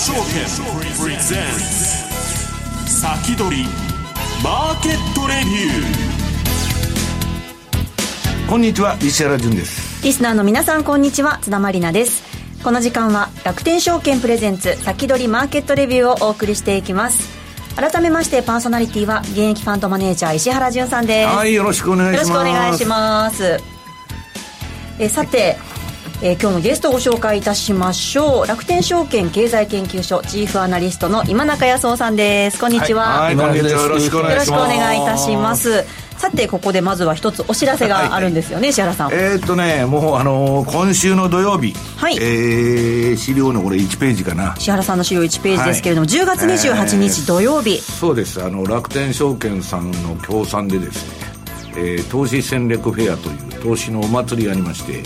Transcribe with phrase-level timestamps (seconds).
[0.00, 0.22] 証券
[0.98, 1.38] プレゼン
[2.86, 3.64] ツ先取り
[4.42, 8.48] マーケットレビュー。
[8.48, 10.02] こんにちは石原潤です。
[10.02, 12.22] リスナーの皆さんこんにちは津田まりなです。
[12.64, 17.28] この時間は楽天証券プレゼンツ先取りマーケットレビューをお送りしていきます。
[17.76, 21.28] 改めましてパーソナリティは現役ファンドマネージャー石原潤さんです。
[21.28, 22.30] はいよろしくお願いします。
[22.30, 23.60] よろしくお願いします。
[24.98, 25.58] えさて
[26.22, 28.46] えー、今日のゲストをご紹介いたしましょう。
[28.46, 32.60] 楽天証券経済研究所チーフアナリストの今中康夫さんです。
[32.60, 34.32] こんにちは、はい、よろしくお願
[34.98, 35.82] いいたします。
[36.18, 39.12] さてここでまずは一つお知らせがあるんですよね、はい、石原さん。
[39.14, 41.72] えー、っとねもうあのー、今週の土曜日。
[41.96, 42.18] はい。
[42.18, 44.54] えー、資料のこれ1ページかな。
[44.58, 48.44] 石原さんの資料1ページですけれども、はい、10月28日土曜日、えー、そうです。
[48.44, 51.30] あの楽天証券さんの協賛でですね
[51.76, 55.02] えー、投資戦略フェアという投資のお祭りがありまして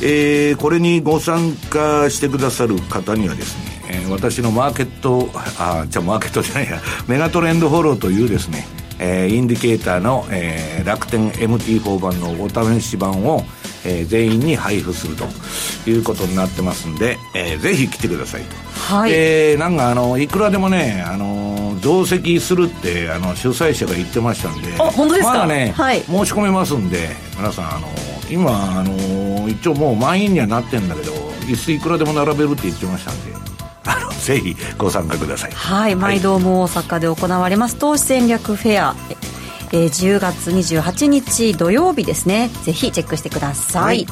[0.00, 8.66] えー、これにご参加してくださる方にはですね、えー、私のマーケット、あ、じゃあマーケットじゃないや、メガトレンドフォローというですね、
[9.00, 13.42] えー、インディケーターの、えー、楽天 MT4 版のお試し版を、
[13.84, 15.24] えー、全員に配布すると
[15.88, 18.56] いうことになってますんで、えー、ぜひ来てくださいと。
[18.94, 19.12] はい。
[19.12, 25.32] えー、なんかあの、いくらでもね、あの、増席するって、あの、主催者が言ってましたんで、あ、本当ですか？
[25.32, 27.88] まだね、はい、申し込めますんで、皆さん、あの、
[28.30, 28.92] 今、あの
[29.50, 31.12] 一応もう満員にはなってるんだけど
[31.46, 33.38] 椅子いくらでも並べるって言ってましたんで。
[33.84, 35.52] あのぜひご参加ください。
[35.52, 38.96] はい毎度も大阪で行われます投資戦略フェア。
[39.72, 42.50] えー、10月28日土曜日ですね。
[42.64, 44.06] ぜひチェックしてください、はい。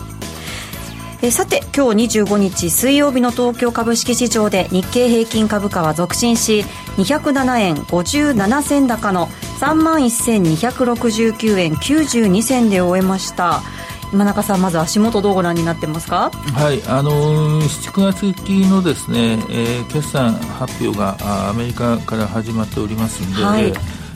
[1.22, 6.60] えさて今日25日水曜日の東京株式市場で日経平均株価は続伸し
[6.98, 9.28] 207円57銭高の
[9.60, 13.62] 3万1269円92銭で終えました
[14.12, 16.30] 今中さんまず足元どうご覧になってますか？
[16.30, 21.16] はいあの7、9月期のですね、えー、決算発表が
[21.48, 23.72] アメリカから始まっておりますので、はい、え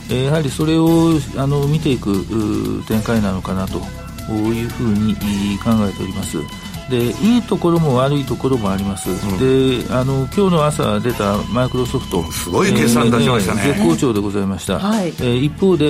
[0.08, 2.24] ー、やはりそれをあの見ていく
[2.86, 3.78] 展開なのかなと
[4.32, 5.14] いうふうに
[5.58, 6.38] 考えております。
[6.88, 15.88] でいいところも悪いところもあります、うん、であの今日の朝出たマイクロソフトすごい決算出しましたね、えー、絶好調でございました、はい、えー、一方で、え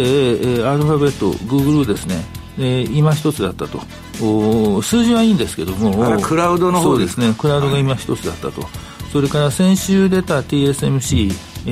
[0.59, 2.23] ー、アルファベット Google ですね
[2.59, 3.81] えー、今一つだったと。
[4.23, 6.21] お数字はいいんですけども。
[6.21, 7.35] クラウドのそうですね。
[7.39, 8.71] クラウドが今一つだったと、はい、
[9.13, 11.33] それから先週出た TSMC、
[11.67, 11.71] え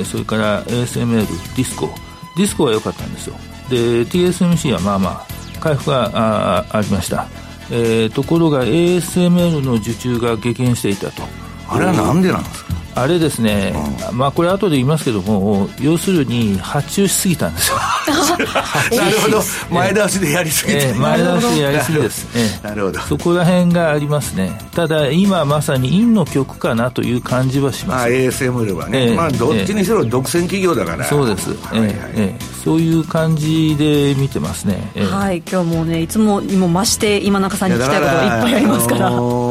[0.00, 1.88] ー、それから ASML ディスコ。
[2.36, 3.36] ディスコは良かったんですよ。
[3.68, 5.26] で TSMC はまあまあ
[5.60, 7.26] 回復があありました、
[7.70, 11.22] えー、ところが ASML の受注が激減していたと。
[11.68, 12.63] あれはなんでなんですか？
[12.94, 13.74] あれですね、
[14.10, 17.76] うん、まあこれ後で言いますけども要するに発注しすぎたんですよ。
[18.96, 19.42] なるほど。
[19.70, 23.00] 前倒しでやりすぎて、えー、前倒しでやりすぎです、えー、なるほど。
[23.00, 24.58] そこら辺がありますね。
[24.74, 28.04] ただ今まさに陰の曲かなという感じはします。
[28.04, 35.42] あ ASML はね、えー、まあどっちにしろ独占企業だから、そうです、はいはい、えー、そういう感じで見てますね、はい。
[35.50, 39.43] 今日もねいつもにも増して今中さんに聞きたいこといっぱいありますから、あのー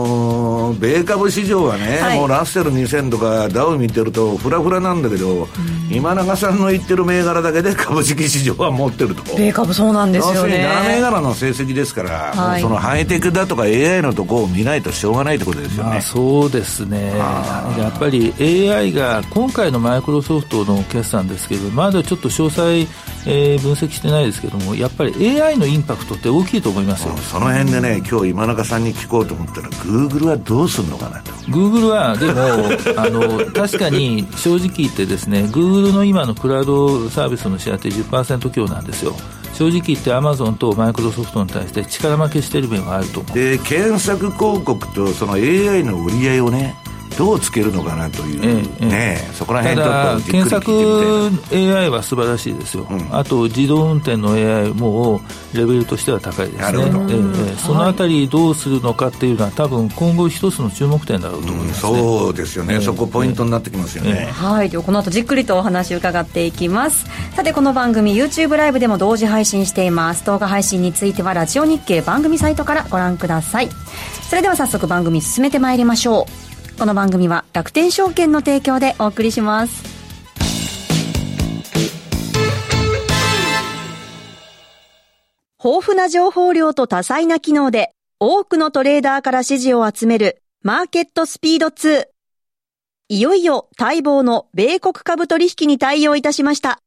[0.79, 5.47] 米株市場はね、はい、もうラッセル2000とかダウ見てるとフラフラなんだけど、うん、
[5.91, 9.23] 今永さんの言ってる銘柄だけで 株式市場は持ってると。
[9.35, 10.67] 米株そうなんですよね。
[10.85, 17.13] 7銘柄の成績ですから、はい、そのハイテクだとか AI のとこを見ないとしょうがないってことですよね、まあ、そうですね。
[17.78, 22.88] やっぱり AI が今回のマイクロソフトの決算ですけどまだちょっと詳細
[23.25, 27.16] えー、分析してないですけどもやっぱり AI のインパクトって大きいと思いますよ。
[27.17, 31.31] その辺でね今日今中さんに聞こうと思ったらグーグルはどうするのかなと。
[31.50, 32.34] グーグルはでも
[33.01, 39.16] あの確かに正直言ってですねグーグルの今のクラウドサービスのシェアって10%強なんですよ。
[39.53, 43.38] 正直言ってアマゾンとマイクロソフトに対して力負けしている面はあると思う。
[43.38, 46.75] で検索広告とその AI の売り合いをね
[47.13, 55.22] どうつけるのかなという、ええね、そこら辺ちょっと検索 AI は素晴らしいですよ、うん、あと自動運転の AI も
[55.53, 61.91] レベルとしては高いですね、ええ、そのあたりどうするのかっていうのは多分今後一つの注目点だろうと思います、ね。
[61.91, 64.70] うん、そうですよね、そこポイントになってきますよね、はい。
[64.70, 67.05] でこの後じっくりとお話伺っていきます。
[67.35, 70.26] さてこの番組 YouTube ライブでも同時配信しています。
[70.26, 73.70] 動画配信についてはラジオ日経番組サイトからご覧ください。
[74.29, 76.42] それでは早速番組進めてまいりましょう
[76.78, 79.84] この番組は楽天証券の提供でお送りします。
[85.64, 92.08] 豊富な情報量と多彩な機能で多くのトレーダーから支持を集めるマーケットスピード2
[93.09, 96.79] いよいよ待望の米国株取引に対応いたしました。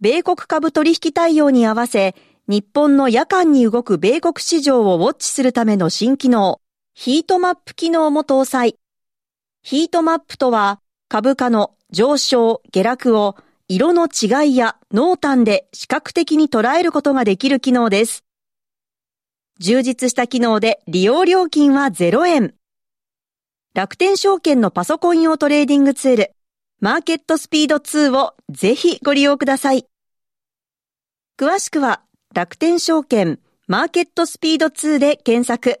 [0.00, 2.14] 米国株取引対応に合わせ、
[2.48, 6.60] 日本の夜間に動く米国市場をウォッチするための新機能、
[6.94, 8.76] ヒートマップ機能も搭載。
[9.62, 13.36] ヒートマップとは株価の上昇、下落を
[13.68, 18.24] 色の違いや濃淡で視覚的に捉えることができる機能です。
[19.58, 22.54] 充実した機能で利用料金は0円。
[23.74, 26.32] 楽天証券のパソコン用トレーディングツール、
[26.80, 29.86] マーケットスピード2をぜひご利用ください。
[31.38, 32.02] 詳しくは
[32.34, 33.38] 楽天証券
[33.68, 35.80] マーケットスピード2で検索。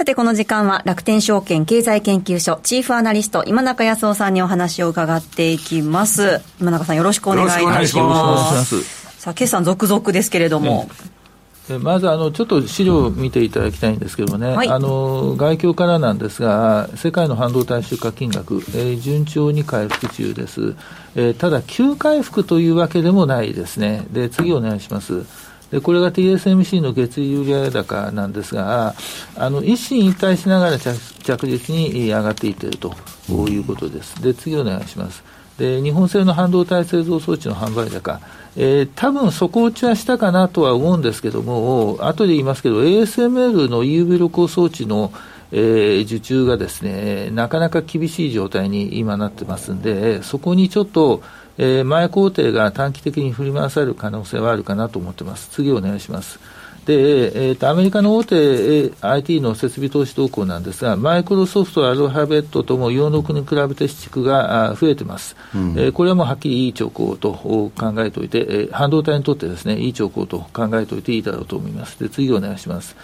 [0.00, 6.40] さて、この時間は楽天証券経済研究所チーフアナリスト今中康夫さんにお話を伺っていきます。
[6.58, 8.82] 今中さんよろしくお願いいたします。
[9.20, 10.88] さあ、決算続々ですけれども。
[11.82, 20.74] まずあのちょっと資料を見ていただきたいんですけれどもね、はい、あの外況からなんですが、世界の半導体出荷金額、えー、順調に回復中です、
[21.14, 25.26] えー、ただ、急回復というわけでもないですね、で次お願いします。
[25.70, 28.94] でこれが TSMC の月売上高なんですが、
[29.36, 32.92] あの一進一退しながら着着実に上がっていっていると
[33.48, 34.20] いうことです。
[34.22, 35.22] で次お願いします。
[35.58, 38.18] で日本製の半導体製造装置の販売高、
[38.56, 45.12] えー、多分底打ちはしたかなとは思うんですけども、後で言いますけど、ASML の UV 露光装置の、
[45.52, 51.22] えー、受注がですね、なかなか厳しい状態に今なってますんで、そこにちょっと、
[51.58, 55.48] えー、前工程が短期的に振り回される可能性はあるかなと思ってます。
[55.50, 56.40] 次お願いします。
[56.86, 71.98] で、えーと、アメリカの大手、えー、IT の設備投資動向なんですが、マイクロソフト、アルファベットとも46に比べて市蓄が増えてます、うん、えー、これはもうはっきりいい兆候と考えておいて、えー、半導体にとってですね、いい兆候と考えておいていいだろうと思います。
[72.00, 72.96] で次お願いします。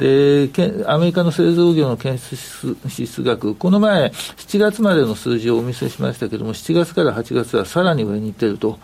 [0.00, 0.48] で
[0.86, 8.78] アメリカの製造業の検出支出額、この前、7月までの数字をお見せしましたけれども、7月から8月はさらに上にいっていると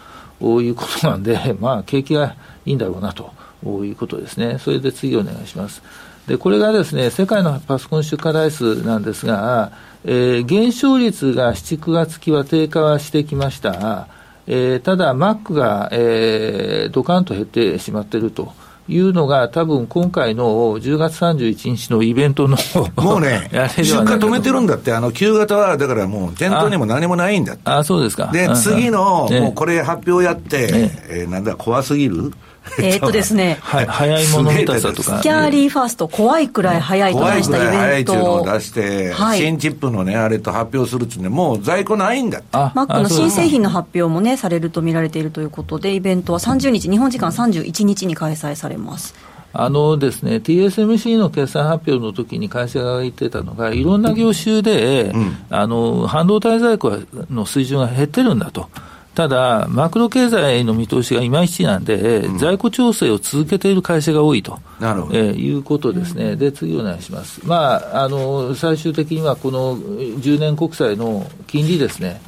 [0.61, 2.37] いうことなんで、 まあ、景気が
[2.67, 3.33] いいんだろうなと。
[3.65, 4.59] いうことですね。
[4.61, 5.83] それで次お願いします。
[6.29, 9.73] で、これがですね、世界のパソコン出荷台数なんですが、
[10.05, 14.07] えー、減少率が7、9月期は低下はしてきました。
[14.47, 18.53] えー、ただ、Mac が、えー、ドカンと減ってしまっていると。
[18.88, 22.56] いうのが、多分今回の10月31日のイベントの
[22.97, 27.62] もうね、出荷止めてるんだって、あの旧型はだからもう、店頭にも何もないんだって。
[27.65, 28.31] あそうですか。
[28.33, 32.33] で、次の、もうこれ発表やって、えー、なんだ、怖すぎる？
[32.79, 35.19] えっとですね、はい、早いもの見たさとか。
[35.19, 37.73] スキャーリーファースト、怖いくらい早いと出したイベント。
[37.73, 42.49] 怖いくらい早いっていうのを出して、はい、新チップのね、あれと発表するっつうんで、もう在庫ないんだって。
[42.52, 49.14] マックの新製品の発表もね、されると見られているということで、イベントは30日、日本時間31日に開催されます。
[49.59, 56.99] あのですね、TSMC の決算発表の時に会社が言ってたのが、いろんな業種で、うん、あの半導体在庫
[57.31, 58.69] の水準が減ってるんだと。
[59.16, 64.58] ただ、マクロ経済の見通しがいまいちなんで、うん、在庫調整を続けている会社が多いと。
[64.78, 72.20] なるほど、えー、いうことですね、で次お願いします、まああの、最終的にはこの10年国債の金利ですね。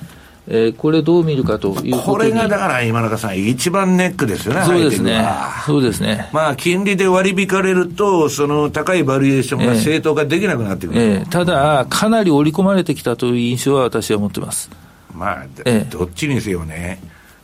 [0.51, 5.29] えー、これどう見るかというこれがだから今中さん、一番ネックですよね、そうですね、
[5.67, 6.31] そうですね。
[6.33, 11.23] まあ、金利で割り引かれると、その高いバリエーションが正当化できなくなってくる、えーえ。
[11.25, 14.71] ー、ただ、かなり織り込まれてきたという印象は私は持ってます。
[15.19, 17.01] まあ、ええ、どっちにせよね、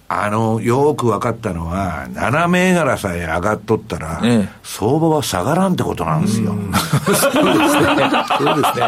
[0.08, 6.54] あの、よく分かったのは、7銘柄さえ上がっとったら、ええ、相場は下がらんってことなんですよ。
[7.04, 8.10] そうですね。
[8.38, 8.86] そうですね。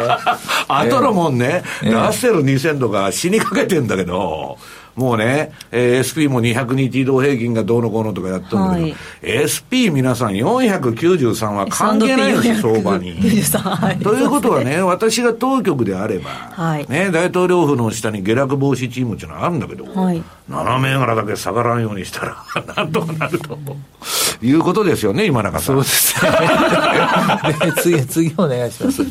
[0.68, 4.58] あとのもんね、え、ラッセル2000とか死にかけてんだけど、
[4.96, 8.94] もうね、えー、SP も200日移動平均がどうのこうのとかやってるんだけど、はい、
[9.44, 13.14] SP 皆さん493は関係ないんです相場に。
[14.02, 23.58] ということはね、私が当局であれば、はい、ね、大統領府の下に下落防止チームっていうのはあるんだけど、はい、7銘柄だけ下がらんようにしたら、 なんとかなると。
[24.42, 25.76] いうことですよね、今中さん。
[25.76, 26.30] そうですね。
[27.82, 29.02] 次、次お願いします。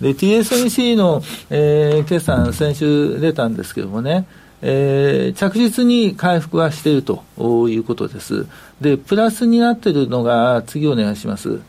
[0.00, 4.26] で、TSMC の、えー、決算、先週出たんですけどもね、
[4.62, 7.24] えー、着実に回復はしていると
[7.68, 8.46] いうことです。
[8.80, 11.60] で、プラスになっているのが、次お願いします。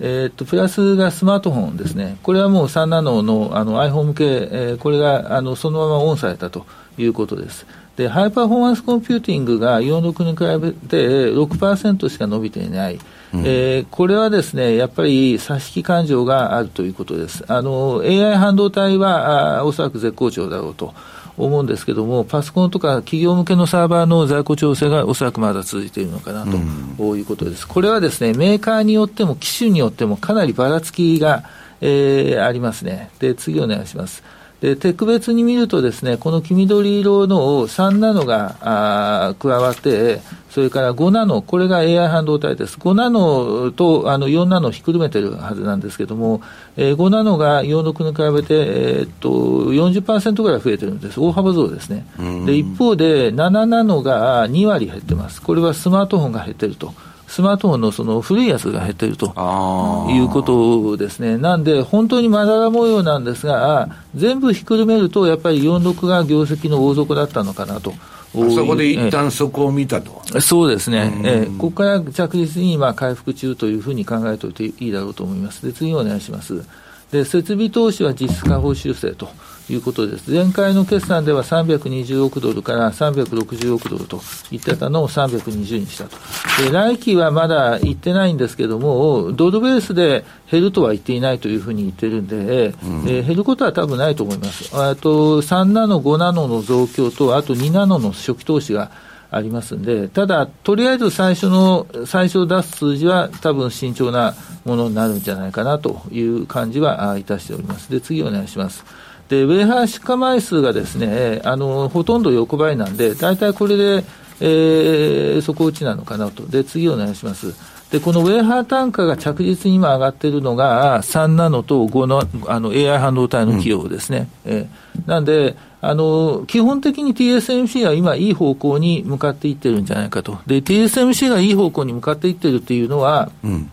[0.00, 2.16] えー、っと、プラスがスマートフォンですね。
[2.22, 7.66] これはもう3ナノのあの iPhone 向け、えー、これがあのそのままオンされたということです。
[7.96, 12.98] で、ハイパフォーマンスコンピューティングが46に比べて6%しか伸びていない。
[13.34, 17.44] うん、えー、これはですね、やっぱり差し引き勘定があるということです。
[17.48, 20.94] あの、AI 半導体はあおそらく絶好調だろうと。
[21.38, 27.66] 思うんですけども、パソコンとか企業向けのサーバーの在庫調整がおそらくまだ続いているのかなということです。
[27.66, 31.44] これはですね、メーカーによっても機種によってもかなりばらつきが、
[31.80, 33.10] えー、ありますね。
[33.18, 34.22] で、次お願いします。
[34.60, 42.76] で、テック別に見るとですね、この黄緑色の3ナノがあ加わって、それから5ナノ、これが AI 半導体です。
[42.76, 46.42] 5ナノとあの4ナノひっくるめてるはずなんですけども、
[46.76, 48.54] えー、5ナノが46に比べて、
[48.98, 51.20] えー、っと40%ぐらい増えてるんです。
[51.20, 52.04] 大幅増ですね。
[52.44, 55.40] で、一方で7ナノが2割減ってます。
[55.40, 56.94] これはスマートフォンが減ってると。
[57.28, 61.36] スマートフォンのその古いやつが減っているということですね。
[61.36, 67.92] なんで、本当にまだら模様なんですが、全部ひっくるめると、やっぱり46が業績の大底だったのかなと。
[68.32, 70.22] そこで一旦そこを見たと。
[70.40, 75.64] そうですね、えー、ここから着実に今回復中というふうに考えておいていいだろうと思います。
[75.64, 76.62] で、次お願いします。
[77.10, 79.28] で、設備投資は実質下方修正と。
[79.70, 80.30] いうことです。
[80.30, 84.20] 前回の決算では320億ドルから360億ドルと
[84.50, 86.16] 言ってたのを320にしたと。
[86.62, 94.70] で来期はまだ言ってないんですけども、ドルベースで減るとは言っていないというふうに言ってるんで、うん、えー、減ることは多分ないと思います。
[94.74, 98.90] あと3ナノ、5ナノの増強と、あと2ナノの初期投資が
[99.30, 104.34] ありますんで、ただ、とりあえず最初の、最初出す数字は多分慎重な
[104.64, 107.90] ものになるんじゃないかなという感じはいたしております。
[107.90, 108.84] で、次お願いします。
[109.28, 114.04] で、ウェハー出荷枚数がですね、あの、ほとんど横ばいなんで、大体これで、
[114.40, 116.46] えー、底打ちなのかなと。
[116.46, 117.54] で、次お願いします。
[117.90, 124.28] で、このウェーハー単価が着実に今上がっているのが、3ナノと5のあの AI 半導体の企業ですね。
[124.46, 130.38] うん、えー、なんで、あの、基本的に TSMC は今いい方向に向かっていってるんじゃないかと。
[130.46, 133.70] で、TSMC がいい方向に向かっていってるっていうのは、うん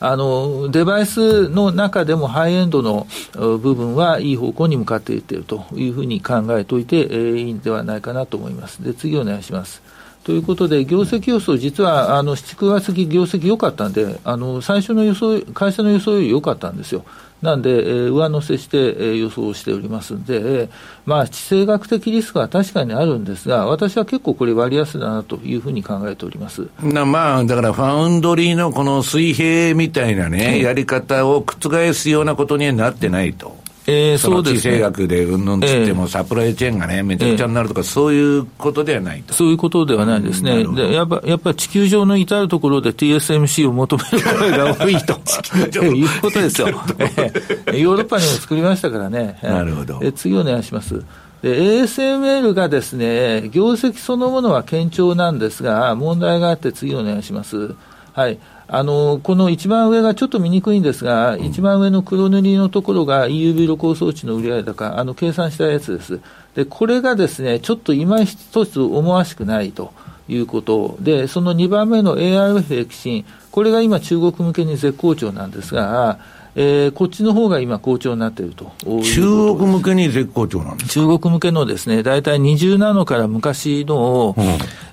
[0.00, 8.82] あの、デバイスの中でもハイエンドの部分はいい方向に向かっていっているというふうに考えておいて、えー、いいんではないかなと思います。
[8.82, 9.82] で、次お願いします。
[10.24, 17.04] ということで、業績予想、実はあの7、9月期、業績良かったんで、あの最初の予想、会社の予想より良かったんですよ。
[17.42, 20.70] なんで、えー、上乗せして、えー、予想しておりますんで、えー、
[21.06, 26.68] まあ、地政学的リスクは確かにあるんですが、私は結構これ割安だなというふうに考えております。
[26.82, 33.56] なまあ、だからファウンドリーのこの水平みたいなね、やり方を覆すようなことにはなってないと。
[33.90, 34.60] えー、そうですね。
[34.60, 39.32] 地政学でうんぬんつっても、サプライチェーンがね、めちゃくちゃになるとか、そういうことではないと。
[39.32, 40.62] そういうことではないですね。
[40.74, 45.14] でやっぱ、やっぱ地球上の至るところで TSMC を求める声が多いと
[45.82, 46.68] いうことですよ。
[46.68, 49.38] ヨーロッパにも作りましたからね。
[49.42, 50.00] なるほど。
[50.02, 51.02] え次お願いします。
[51.40, 57.74] で、ASML がですね、業績そのものは堅調なんですが、問題があって次お願いします。
[58.12, 58.38] はい。
[58.70, 66.20] あのこの一番上がちょっと見にくいんですが、うん、一番上の黒塗りのところが EUV 露光装置の売上高、あの計算したやつです。
[66.54, 69.94] で、これがですね、ちょっと今一つ思わしくないと
[70.28, 76.18] いうことで、その2番目の ARF 液芯、これが今中国向けに絶好調なんですが、
[76.60, 79.22] えー、こっちの方が今、好調になっていると中
[79.56, 84.44] 国向けに絶好調なんです中国向けのですね、大体20ナノから昔の、うん、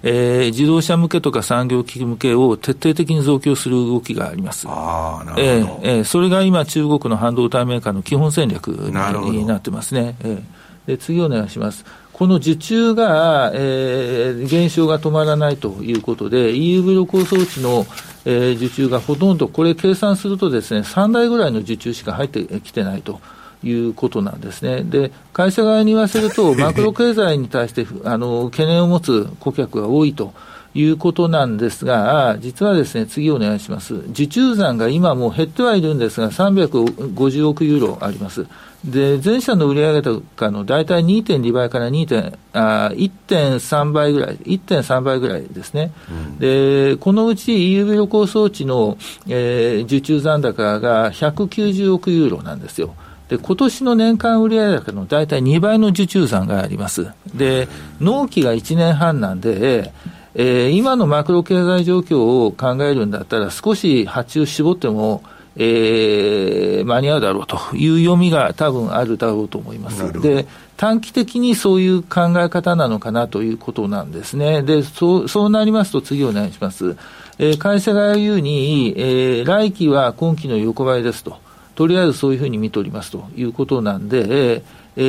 [0.04, 4.68] えー、自動車向けとか産業機器向けを徹底的に増強する動きがあります。
[4.70, 10.16] あなるほど、えーえー、それが今、中国の半導体メーカーの基本戦略になってますね。
[10.20, 11.84] えー、で次お願いします。
[12.16, 17.86] この受注が、えー、減少が止まらないということで、EUV 露光装置の、
[18.24, 23.20] えー、受注がほとんど、これ計算するとですね、3台ぐらいの受注しか入ってきてないと。
[23.64, 24.84] いうことなんですね。
[24.84, 30.34] で、会社側に言わせると、 マクロ経済に対してあの懸念を持つ顧客が多いと
[30.76, 33.96] いうことなんですが、実はですね、次お願いします。
[33.96, 38.46] 受注残が今もう減ってはいるんですが、350億ユーロあります。
[38.84, 45.94] で、全社の売上高の大体2.2倍から2あ1.3倍ぐらい、1.3倍ぐらいですね。
[46.10, 52.96] うん、で、このうち EUV 露光装置の、えー、受注残高が190億ユーロなんですよ。
[53.30, 57.08] で、今年の年間売上高の大体2倍の受注残があります。
[57.34, 57.68] で、
[58.00, 59.94] 納期が1年半なんで、
[60.36, 65.24] えー、今のマクロ経済状況を考えるんだったら少し発注絞っても
[65.58, 70.22] えー、間に合うだろうという読みが多分あるだろうと思います。
[70.22, 74.64] で、短期的にそういう考え方なのかなということなんですね。
[74.64, 76.98] で、そう、そうなりますと次お願いします。
[77.38, 81.38] えー、会社が言うに、えー、来期は今期の横ばいですと。
[81.76, 84.62] とりあえずそういうふうに見ておりますということなんで、えー
[84.98, 85.02] え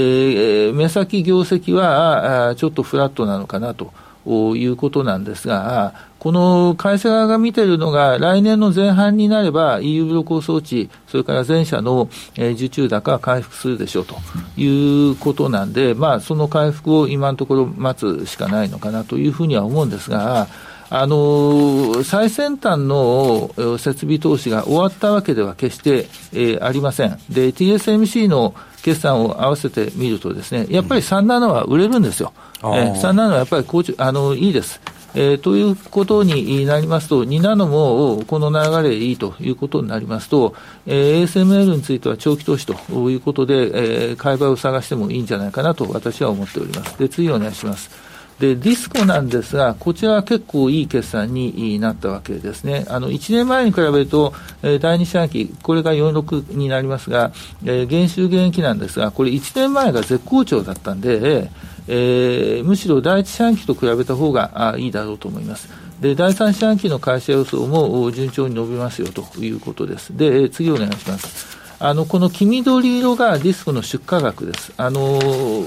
[0.71, 3.93] ー、目先業績はちょっとフラットなのかなと。
[4.27, 14.17] いうことなんですが、この会社側が見ているのが、来年の前半になれば EU ブロック装置、それから全社の、受注高が回復するでしょうと
[14.57, 20.49] いうことなんで、まあ、その回復を今のところ待つしかないのかなというふうには思うんですが、
[20.89, 27.19] あの最先端の設備投資が終わったわけでは決して、えー、ありません。
[27.29, 28.55] で、TSMC の
[28.87, 32.33] 決算を合わせてみるとですね、やっぱり37は売れるんですよ。
[32.63, 34.81] うん、えー、37はやっぱり好調あのいいです。
[35.17, 40.55] えー、ということになりますと、2ナノもこの流れでいいということになりますと、
[40.87, 42.75] えー、ASML については長期投資と
[43.11, 46.97] いうことで、えー、買い場を探してもいいんじゃないかなと私は思っております。
[46.97, 48.06] で、次お願いします。
[48.39, 52.85] で、ディスコなんですが、こちらは結構いい決算になったわけですね。
[52.89, 57.33] あの、1年前に比べると、え、第2四半期、これが46になりますが、
[57.65, 61.51] え、減収減益なんですが、これ1年前が絶好調だったんで、
[61.89, 65.69] えー、むしろ第1四半期と比べた方がいいだろうと思います。
[66.01, 70.15] で、第3四半期の会社予想も順調に伸びますよということです。
[70.17, 71.56] で、次お願いします。
[71.79, 74.73] あの、この黄緑色がディスクの出荷額です。
[74.77, 75.19] あの、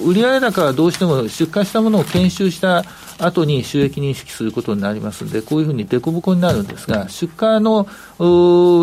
[0.03, 2.83] 売上高はどうしても出荷したものを研修した
[3.19, 7.87] 後に収益認識することになりますので、こういうふうに凸凹になるんですが、出荷の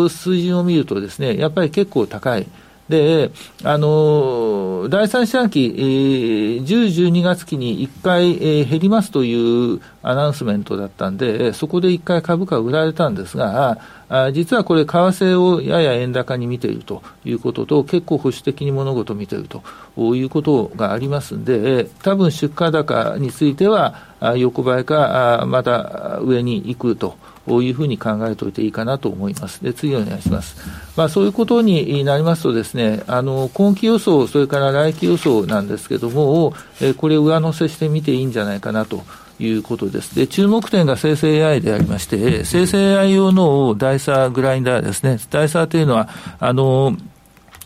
[0.09, 2.47] 水準を見るとですね、やっぱり結構高い。
[2.89, 3.31] で、
[3.63, 13.77] あの、第三四半期、えー、10、12月期に1回、え、減りますというアナウンスメントだったんで、そこで1回株価売られたんですが、
[14.09, 23.95] あ実はこれ、為替をやや円高に見ているということと、結構保守的に物事を見ているということがありますんで、多分出荷高については、
[24.37, 27.15] 横ばいか、また上に行くと。
[27.61, 29.63] いうふうに考えておいていいかなと思います。
[29.63, 30.57] で、次お願いします。
[30.97, 39.03] まあ、そういうことになりますとですね、あの、今期予想、それから来期予想なんですけども、えこれ上乗せしてみていいんじゃないかなと。
[39.39, 40.15] いうことです。
[40.15, 45.19] で、注目点が生成 AI でありまして、生成 AI 用のダイサーグラインダーですね。
[45.29, 46.97] ダイサーというのは、あの、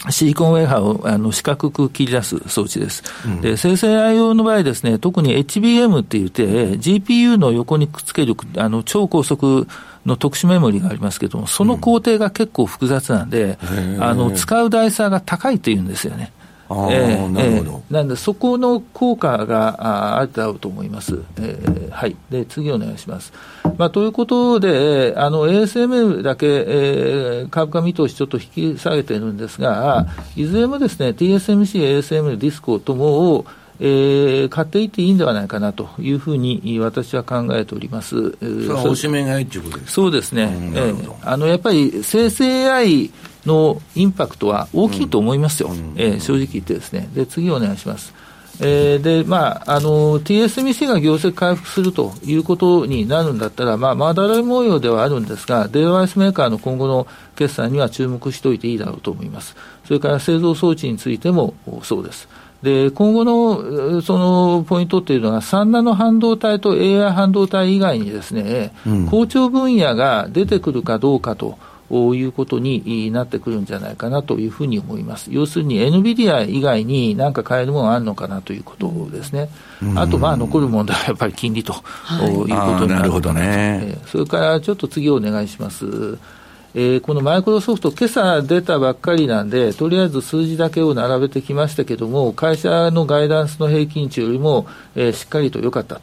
[0.09, 3.03] シリコンウェハーをあの四角く切り出す装置です。
[3.25, 6.43] うん、で、生成 AI 用の場合ですね、特に HBM って言って、
[6.77, 9.67] GPU の横にくっつけるあの超高速
[10.05, 16.31] の特殊メモリがありますけども、その工程が結構複雑なんで、うん、あの使う台差が高いっていうんですよね。
[16.91, 21.21] えー、なるほど、えー、なんで、そこの効果があるだろうと思います。
[21.39, 22.15] えー、はい。
[22.29, 23.33] で、次お願いします。
[23.77, 33.45] まあ、ということで、あの、ASML だけ、えー、株価見通しちょっと引き下げてるんですが、いずれもですね、TSMC、ASML、ディスコともを、
[33.83, 38.31] えー、買っていっていいんではないかなというふうに私は考えております。
[38.31, 39.91] それはおしめ買いということですか？
[39.93, 40.55] そうですね。
[40.75, 43.09] えー、あの、やっぱり生成 AI
[43.47, 45.69] のインパクトは大きいと思いますよ。
[45.71, 47.09] うん、えー、正直言ってですね。
[47.15, 48.13] で、次お願いします。
[48.59, 59.55] えー、で、まあ、あの、TSMC が業績回復するということになるんだったら、まあ、まだら模様ではあるんですが、デバイスメーカーの今後の決算には注目しておいていいだろうと思います。
[59.87, 62.27] それから製造装置についてもそうです。
[62.63, 71.57] で、今後のそのポイントっていうのは、3ナノ半導体と AI 半導体以外にですね、うん、好調分野が出てくるかどうかと。
[71.91, 75.27] いうことになってくるんじゃないかなというふうに思います。
[75.29, 79.49] 要するに NVIDIA 以外に何か買えるものがあるのかなということですね。
[79.81, 83.97] うん、あと、まあ、残る問題はやっぱり金利と、はい、いうことになるなるほどね。
[84.05, 86.17] それからちょっと次お願いします。
[86.73, 95.99] えー、このマイクロソフト、今朝出たばっかりなんで、とりあえず数字だけを並べてきましたけども、会社のガイダンスの平均値よりも、えー、しっかりと良かった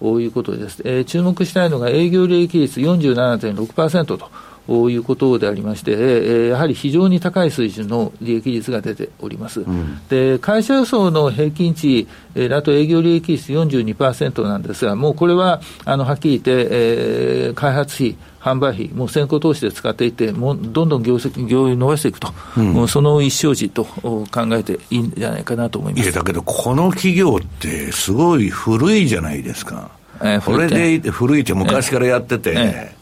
[0.00, 0.82] ということです。
[0.84, 4.30] えー、注目したいのが営業利益率47.6%と。
[4.68, 9.60] いうことでありまして、えー、やはり非常に高い水準の利益率が出ております。
[9.60, 26.04] うん、で会社予想の平均値、えー、あと営業利益率42%なんですが、もうこれはあのはっきり言って、えー、開発費、販売費、もう先行投資で使っていって、もうどんどん業績、業を伸ばしていくと、うん、もうその一生児と考えていいんじゃないかなと思います。
[26.04, 29.90] いや、だけど、この企業って、すごい古いじゃないですか。
[30.20, 32.94] えー、これで古いって昔からやってて、え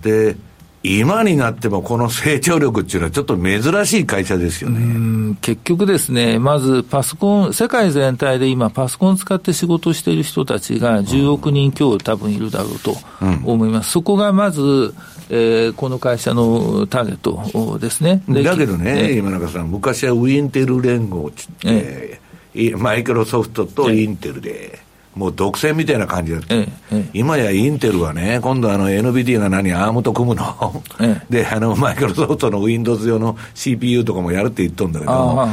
[0.00, 0.36] ー、で
[0.84, 5.36] 今になってもこの成長力っていうのはちょっと珍しい会社ですよね。
[5.40, 12.96] 結局ですね、まずパソコン、世界全体で今パソコン使って仕事している人たちが10億人強多分いるだろうと
[13.44, 13.86] 思います。
[13.86, 14.94] うん、そこがまず、
[15.30, 18.22] えー、この会社のターゲットですね。
[18.28, 22.20] だけどね、今中さん、昔はウィンテル連合って言って、
[22.54, 24.80] えマイクロソフトとインテルで、
[25.14, 35.48] もう独占みたいな感じだった、ええ、今やインテルはね、今度あの NVIDIA が何、アームと組むの、え、で、あのマイクロソフトの Windows 用の CPU とかもやるって言っとんだけど、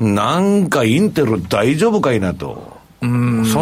[0.00, 3.06] なんかインテル大丈夫かいなと、そ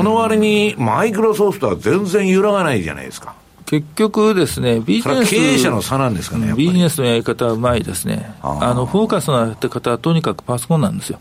[0.03, 3.35] の割にマイクロソフトは全然揺らがないじゃないですか。
[3.71, 5.31] 結局ですね、ビジネス。
[5.31, 6.53] 経営者の差なんですかね。
[6.55, 8.35] ビジネスのやり方はうまいですね。
[8.43, 11.21] あの、フォーカスのやって方はとにかくパソコンなんですよ。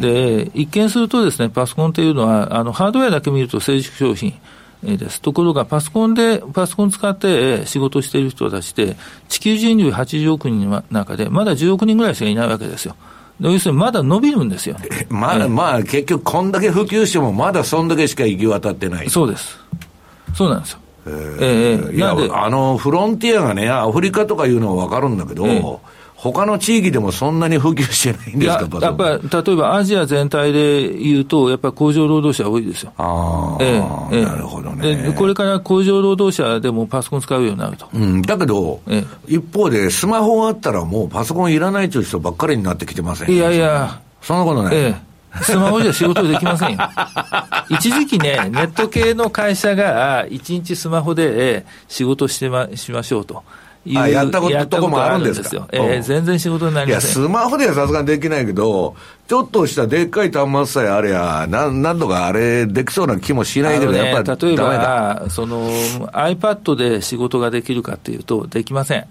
[0.00, 4.34] で、一見するとですね、パソコンというのは、あの、ハードウェアだけ見ると成熟商品。
[4.84, 5.20] です。
[5.20, 8.96] ところが、パソコンで、パソコン使って仕事している人たちで、
[9.28, 12.94] 地球人類80億人の中で、まだ10億人ぐらいしかいないわけですよ。
[13.40, 15.06] 要するにまだ伸びるんですよ、ね。
[15.08, 19.10] まあ、まあ、結局、こんだけ普及しても、まだそんだけしか行き渡ってない。
[19.10, 19.58] そうです。
[20.34, 20.78] そうなんですよ。
[21.06, 25.78] えー、えー、いや、あの、フロンティアがね、アフリカとかいうのは分かるんだけど、えー
[26.32, 32.92] 他の地域でもそんなに普及してないんですか、やっぱり例えばアジア全体でいうと、やっぱり工場労働者多いですよ。
[32.96, 35.12] あえええなるほどねで。
[35.12, 37.88] これから工場労働者でもパソコン使うようになると。
[37.92, 44.76] うん、だけど、ええ、一方で、スマホがあったらもうパソコンいらないという人ばっかりになってきてませんいやいや、そんなことない。
[44.76, 46.78] ええスマホじゃ仕事できませんよ。
[47.68, 53.42] 一時期ね、ネット系の会社が、一日スマホで仕事してましましょうと。
[53.86, 57.20] いうあやったこととこもあるんですよ、えー、全然仕事になりません。
[57.20, 58.96] いや、スマホではさすがにできないけど、
[59.28, 69.06] ちょっとしたでっかい端末さえあれや、なん何度かあれ、できそうな気もしないけど、ね、やっぱり例えば、その iPad で仕事ができるかっていうと、できません。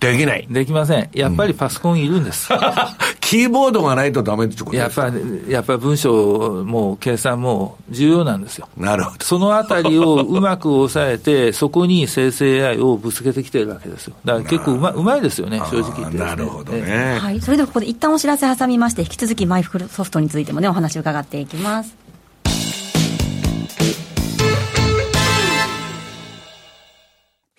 [0.00, 0.46] できない。
[0.50, 1.08] できません。
[1.12, 2.48] やっぱりパソコンいるんです。
[3.20, 8.68] キーボードがないとダメってことやっぱり、やっぱり文章も計算も重要なんですよ。
[8.76, 9.24] なるほど。
[9.24, 14.14] そのあたりをうまく抑えて、そこに生成 AI をぶつけてきてるわけですよ。
[14.24, 17.18] だから結構うまうまいですよね、正直言って、ね、なるほどね。
[17.20, 17.40] はい。
[17.40, 22.05] それではここで一旦お知らせ挟みまして、引き続きマイクロソフトについてもね、お話を伺っていきます。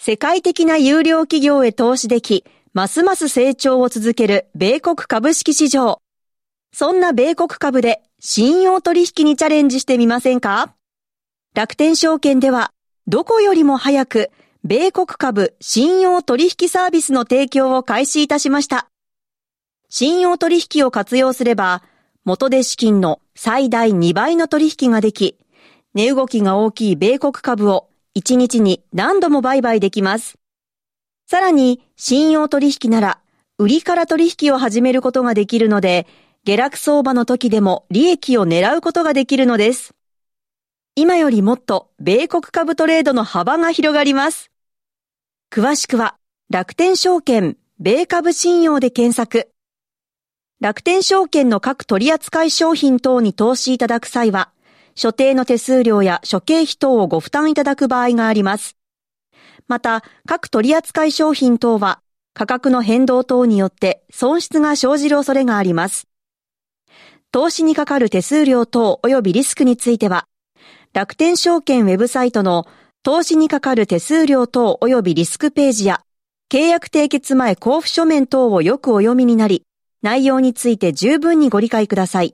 [0.09, 5.99] 世界的な有料企業へ投資でき、ますます成長を続ける米国株式市場。
[6.71, 10.73] そんな米国株で信用取引にチャレンジしてみませんか？
[11.53, 12.71] 楽天証券では、
[13.05, 14.31] どこよりも早く、
[14.63, 18.87] 米国株信用取引サービスの提供を開始いたしました。
[19.89, 21.83] 信用取引を活用すれば、
[22.23, 25.37] 元で資金の最大2倍の取引ができ、
[25.93, 30.39] 値動きが大きい米国株を1日に何度も売買できます。
[31.29, 33.19] さらに、信用取引なら、
[33.59, 36.07] 売りから取引を始めることができるので、
[36.43, 39.93] 下落相場の時でも利益を狙うことができるのです。
[40.95, 44.49] 今よりもっと米国株トレードの幅が広がります。
[45.51, 46.17] 詳しくは、
[46.49, 49.51] 楽天証券、米株信用で検索。
[50.59, 54.51] 楽天証券の各取扱商品等に投資いただく際は、
[54.97, 58.75] 所定の手数料や諸経費等をご負担いただく場合があります。
[59.67, 62.01] また、各取扱商品等は、
[62.33, 66.07] 価格の変動等によって損失が生じる恐れがあります。
[67.31, 70.25] 投資にかかる手数料等及びリスクについては、
[70.93, 72.65] 楽天証券ウェブサイトの
[73.03, 76.01] 投資にかかる手数料等及びリスクページや、
[76.51, 79.61] 契約締結前交付書面等をよくお読みになり、
[80.01, 82.33] 内容について十分にご理解ください。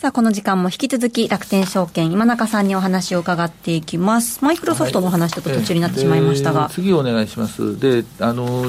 [0.00, 4.42] さあ、この時間も引き続き楽天証券、今中さんにお話を伺っていきます。
[4.42, 6.60] マイクロソフトのお話、ちょっと途中になってしまいましたが。
[6.60, 7.78] はい、次お願いします。
[7.78, 8.64] で、あの、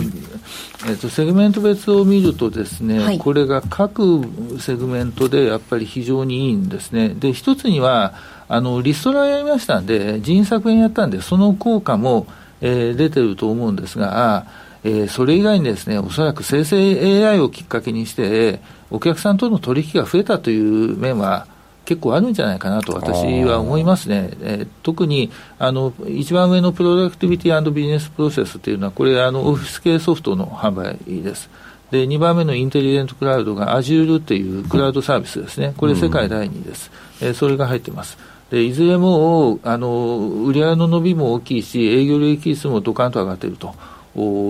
[0.90, 4.26] えっと、セグメント別を見るとですね、はい、これが各
[4.60, 7.16] セグメントでやっぱり非常にいいんですね。
[7.18, 8.14] で、一つには、
[8.50, 12.28] あの、リストラやりましたんで、人員削減やったんで、その効果も、
[12.60, 14.48] えー、出てると思うんですが、
[14.84, 18.60] えー、それ以外にですね、おそらく生成 AI をきっかけにして、
[18.92, 21.48] お客さんとの取引が増えたという面は
[21.86, 24.30] 結構あるんじゃないかなと私は思いますね。
[24.42, 31.50] えー、特にあの一番上のプロダクティビティビジネスプロセスというのは、これあのオフィス系ソフトの販売です。
[31.90, 35.74] で、2番目のインテリジェントクラウドが Azure っていうクラウドサービスですね。
[35.76, 36.92] これ世界第2位です。
[37.22, 38.18] うん、え、それが入ってます。
[38.52, 43.74] でいずれもあの売上の伸びも大きいし、営業利益率もドカンと上がっていると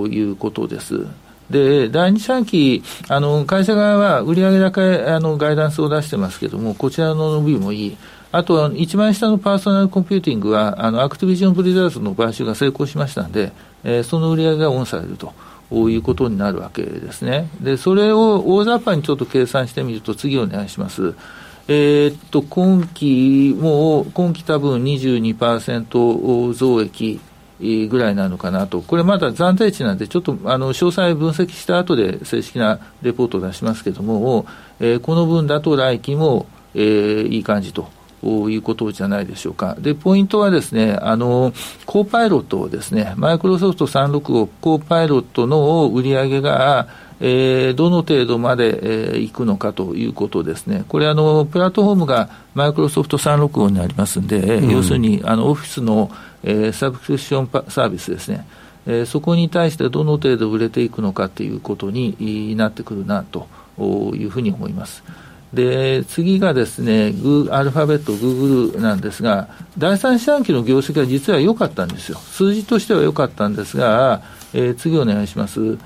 [0.07, 1.05] いうことです。
[1.51, 7.97] で、第二四半期、あの、会社側は売上高あの、ガイダンスを出してますけども、こちらの伸びもいい。
[8.31, 13.51] あとは、一番下のパーソナルコンピューティングは、あの、アクティビジョンブリザードの買収が成功しましたんで、
[13.83, 15.33] えー、その売り上げがオンされると。
[15.73, 17.47] いうことになるわけですね。
[17.61, 21.13] で、それを大雑把にちょっと計算してみると、次お願いします。
[21.69, 27.21] えー、っと、今期も、今期多分22%増益
[27.89, 34.45] ぐらいなのかなと、これまだ暫定値なんで、ちょっとあの詳細分析した後で正式なレポートを出しますけれども、
[34.79, 37.89] えー、この分だと来期も、えー、いい感じと。
[38.23, 39.75] いうことじゃないでしょうか。
[39.79, 41.53] で、ポイントはですね、あの、
[41.87, 46.87] コーパイロットをですね、マイクロソフト365コーパイロットの売り上げが、
[47.23, 50.83] えー、どの程度まで、えー、いくのかということですね。
[50.87, 56.09] これあの、プラットフォームがマイクロソフト365になりますんで、うん、要するに、あの、オフィスの、
[56.43, 58.47] えー、サブスクリプションサービスですね。
[58.87, 63.47] えー、そこに対してどの程度売れていくのかということになってくるなと
[64.15, 65.03] いうふうに思います。
[65.53, 74.21] で次がですね、グーアルファベット、グーグルなんですが、第三四半期の業績は実は良かったんですよ、数字としては良かったんですが、
[74.53, 75.77] えー、次お願いします。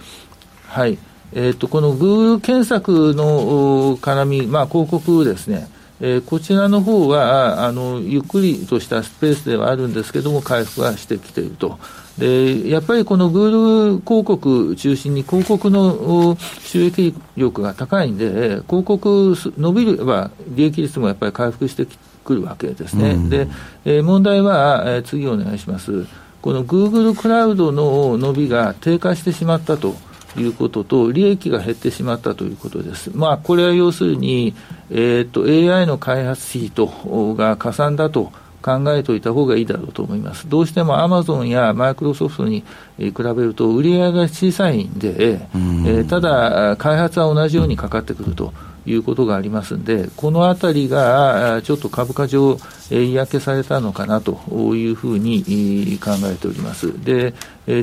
[0.68, 0.98] はい
[1.38, 5.68] えーと、このグーグル検索の絡み、まあ、広告ですね、
[6.00, 11.78] えー、こちらの方はあのゆっくりとしたスペースではあるんですけれども、回復はしてきていると。
[12.18, 21.86] でやっぱりこのグール広告中心に広告の収益力が高いんで、広告伸びれば利益率もやっぱり回復して
[22.24, 23.12] くるわけですね。
[23.12, 23.50] うん、で、
[23.84, 26.06] えー、問題は、えー、次お願いします。
[26.42, 29.96] このグーグルクラウドの伸びが低下してしまったと。
[30.38, 33.12] いうことと、利益が減ってしまったということです。
[33.14, 34.54] まあ、これは要するに、
[34.90, 40.50] えーと、AI の開発費とがかさんだと考えておいた方がいいだろうと思います。
[40.50, 42.64] どうしてもアマゾンやマイクロソフトに
[42.98, 48.54] 比べると売り上げが小さいんで、えー、ただ、開発は同じようにかかってくると。
[48.88, 52.58] いうことがありますんで、このあたりがちょっと株価上、
[52.92, 54.40] 嫌気されたのかなと
[54.76, 57.04] いうふうに考えております。
[57.04, 57.34] で、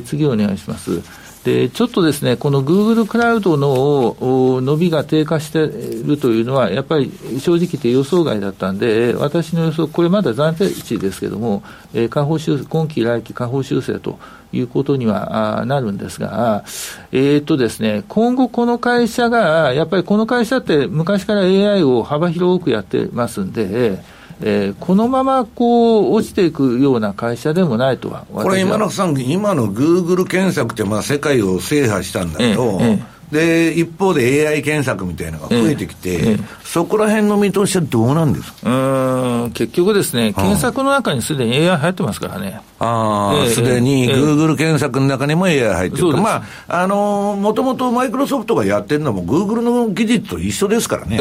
[0.05, 1.01] 次お願いします。
[1.43, 4.15] で、ちょっとですね、このグーグルクラウドの
[4.61, 11.61] 伸びが低下しているというのは、やっぱり正直言って予想外だったんで、私の予想、これまだ暫定値ですけども、
[11.93, 14.19] え、下方修正、今期来期下方修正と
[14.53, 16.63] いうことにはなるんですが、
[17.11, 24.01] えー、っとですね、今後この会社が、やっぱりこの会社って昔から AI を幅広くやってますんで、
[24.45, 32.99] えー、このままこう落ちていくような会社でもないとは、これ、今野さん、今のグーグル検索って、まあ、世界を制覇したんだけど、え
[33.31, 38.69] え、で一方で AI 検索みたいなのが増えてきて、え、そこら辺の見通しはどうなんですか？
[38.69, 42.59] うん結局ですね、検索の中にすでに AI 入ってますからね。
[42.79, 51.17] ああ、す、で、にグーグル検索の中にも AI 入ってる、まあ、あのもともとマイクロソフトがやってるのも、グーグルの技術と一緒ですからね。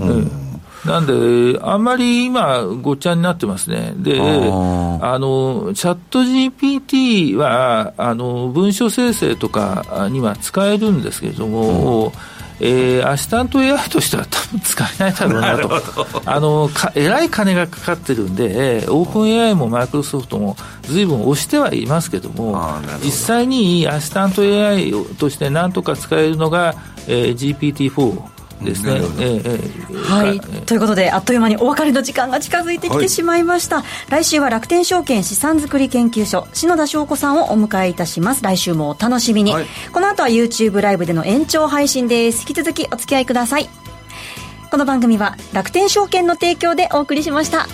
[0.00, 0.50] うん
[0.84, 3.94] なんで、あんまり今、ごっちゃになってますね。
[3.96, 4.22] で、あ
[5.18, 12.12] の、チャット GPT は、あの、文書生成とかには使えるんですけれども、うん。
[12.60, 22.56] えー、アシスタント AI としては多分使えないだろうなと、あのかえらい金がかかってるんで、オープン AI もマイクロソフトもずいぶん押してはいますけども、
[23.02, 26.74] 実際にアシスタント AI としてなんとか使えるのが、
[27.08, 28.33] えー、GPT-4。
[28.64, 28.92] ですね。
[29.18, 38.42] えー、はい、ということであっという間にお別れの時間が近づいてきてしまいました、はい、来週は楽天証券資産作り研究所篠田翔子さんをお迎えいたします。
[38.42, 42.40] 来週もお楽しみに、はい、この後は YouTube ライブでの延長配信です。
[42.40, 43.68] 引き続きお付き合いください。
[44.74, 47.68] この番組は楽天証券の提供でお送りしました